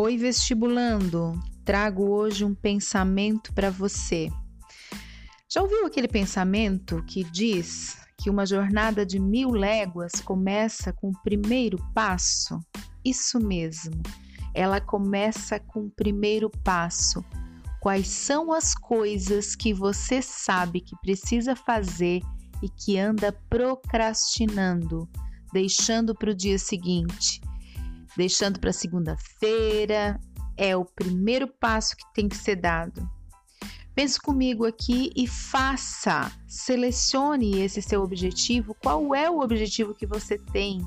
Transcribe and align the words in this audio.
Oi, 0.00 0.16
vestibulando! 0.16 1.32
Trago 1.64 2.08
hoje 2.08 2.44
um 2.44 2.54
pensamento 2.54 3.52
para 3.52 3.68
você. 3.68 4.30
Já 5.52 5.60
ouviu 5.60 5.84
aquele 5.86 6.06
pensamento 6.06 7.02
que 7.04 7.24
diz 7.24 7.98
que 8.16 8.30
uma 8.30 8.46
jornada 8.46 9.04
de 9.04 9.18
mil 9.18 9.50
léguas 9.50 10.12
começa 10.24 10.92
com 10.92 11.08
o 11.08 11.22
primeiro 11.24 11.78
passo? 11.92 12.60
Isso 13.04 13.40
mesmo, 13.40 14.00
ela 14.54 14.80
começa 14.80 15.58
com 15.58 15.86
o 15.86 15.90
primeiro 15.90 16.48
passo. 16.62 17.24
Quais 17.80 18.06
são 18.06 18.52
as 18.52 18.76
coisas 18.76 19.56
que 19.56 19.74
você 19.74 20.22
sabe 20.22 20.80
que 20.80 20.94
precisa 21.02 21.56
fazer 21.56 22.20
e 22.62 22.68
que 22.68 22.96
anda 22.96 23.32
procrastinando, 23.50 25.08
deixando 25.52 26.14
para 26.14 26.30
o 26.30 26.34
dia 26.36 26.56
seguinte? 26.56 27.40
Deixando 28.16 28.58
para 28.58 28.72
segunda-feira, 28.72 30.20
é 30.56 30.76
o 30.76 30.84
primeiro 30.84 31.46
passo 31.46 31.96
que 31.96 32.04
tem 32.14 32.28
que 32.28 32.36
ser 32.36 32.56
dado. 32.56 33.08
Pense 33.94 34.20
comigo 34.20 34.64
aqui 34.64 35.10
e 35.16 35.26
faça, 35.26 36.30
selecione 36.46 37.60
esse 37.60 37.82
seu 37.82 38.02
objetivo, 38.02 38.74
qual 38.82 39.14
é 39.14 39.28
o 39.28 39.40
objetivo 39.40 39.94
que 39.94 40.06
você 40.06 40.38
tem 40.38 40.80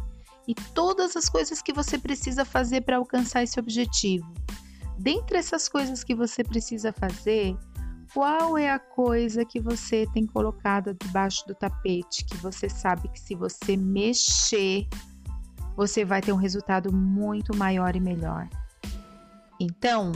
e 0.48 0.56
todas 0.74 1.16
as 1.16 1.30
coisas 1.30 1.62
que 1.62 1.74
você 1.74 1.98
precisa 1.98 2.46
fazer 2.46 2.82
para 2.82 2.98
alcançar 2.98 3.44
esse 3.44 3.60
objetivo. 3.60 4.34
Dentre 4.98 5.38
essas 5.38 5.68
coisas 5.68 6.04
que 6.04 6.16
você 6.16 6.44
precisa 6.44 6.94
fazer, 6.94 7.58
qual 8.14 8.58
é 8.58 8.70
a 8.70 8.80
coisa 8.80 9.46
que 9.46 9.60
você 9.60 10.06
tem 10.14 10.26
colocado 10.26 10.94
debaixo 10.94 11.48
do 11.48 11.56
tapete 11.56 12.26
que 12.26 12.38
você 12.38 12.70
sabe 12.70 13.08
que 13.10 13.20
se 13.20 13.36
você 13.36 13.78
mexer, 13.78 14.88
você 15.82 16.06
vai 16.06 16.22
ter 16.22 16.32
um 16.32 16.36
resultado 16.36 16.94
muito 16.94 17.58
maior 17.58 17.96
e 17.96 18.00
melhor. 18.00 18.48
Então, 19.60 20.12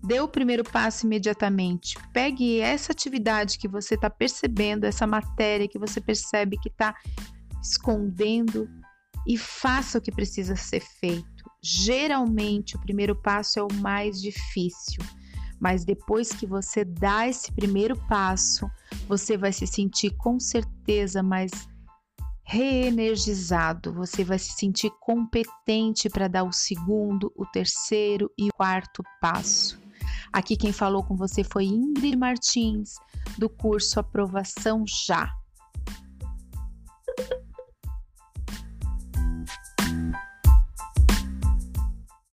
dê 0.00 0.20
o 0.20 0.28
primeiro 0.28 0.62
passo 0.62 1.06
imediatamente. 1.06 1.98
Pegue 2.12 2.60
essa 2.60 2.92
atividade 2.92 3.58
que 3.58 3.66
você 3.66 3.96
está 3.96 4.08
percebendo, 4.08 4.84
essa 4.84 5.04
matéria 5.04 5.66
que 5.66 5.76
você 5.76 6.00
percebe 6.00 6.56
que 6.56 6.68
está 6.68 6.94
escondendo 7.60 8.70
e 9.26 9.36
faça 9.36 9.98
o 9.98 10.00
que 10.00 10.12
precisa 10.12 10.54
ser 10.54 10.82
feito. 11.00 11.50
Geralmente, 11.60 12.76
o 12.76 12.80
primeiro 12.80 13.20
passo 13.20 13.58
é 13.58 13.62
o 13.64 13.72
mais 13.80 14.22
difícil, 14.22 15.02
mas 15.58 15.84
depois 15.84 16.30
que 16.30 16.46
você 16.46 16.84
dá 16.84 17.26
esse 17.26 17.50
primeiro 17.50 17.96
passo, 18.06 18.70
você 19.08 19.36
vai 19.36 19.52
se 19.52 19.66
sentir 19.66 20.10
com 20.16 20.38
certeza 20.38 21.24
mais 21.24 21.50
reenergizado, 22.52 23.94
você 23.94 24.22
vai 24.22 24.38
se 24.38 24.52
sentir 24.52 24.90
competente 25.00 26.10
para 26.10 26.28
dar 26.28 26.42
o 26.42 26.52
segundo, 26.52 27.32
o 27.34 27.46
terceiro 27.46 28.30
e 28.38 28.50
o 28.50 28.52
quarto 28.52 29.02
passo. 29.22 29.80
Aqui 30.30 30.54
quem 30.54 30.70
falou 30.70 31.02
com 31.02 31.16
você 31.16 31.42
foi 31.42 31.64
Ingrid 31.64 32.14
Martins, 32.14 32.96
do 33.38 33.48
curso 33.48 33.98
Aprovação 33.98 34.84
Já. 34.86 35.32